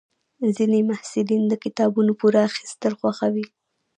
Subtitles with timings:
[0.55, 3.45] ځینې محصلین د کتابونو پور اخیستل خوښوي.